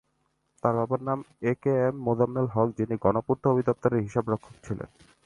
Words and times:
তার 0.63 0.73
বাবার 0.77 1.01
নাম 1.03 1.19
একেএম 1.51 1.95
মোজাম্মেল 2.05 2.47
হক, 2.53 2.69
যিনি 2.77 2.95
গণপূর্ত 3.03 3.43
অধিদফতরের 3.47 4.03
হিসাবরক্ষক 4.05 4.55
ছিলেন। 4.65 4.89